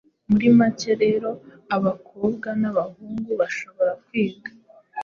Muri 0.29 0.47
make 0.57 0.91
rero, 1.03 1.29
abakobwa 1.75 2.47
n’abahungu 2.61 3.29
bashobora 3.41 3.91
kwiga 4.05 4.51